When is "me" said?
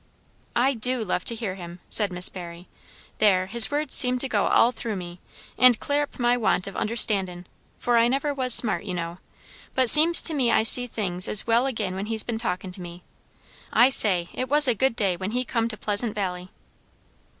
4.95-5.19, 10.33-10.51, 12.81-13.03